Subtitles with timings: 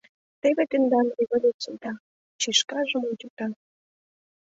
[0.41, 1.91] Теве тендан революцийда,—
[2.41, 3.47] чишкажым ончыкта.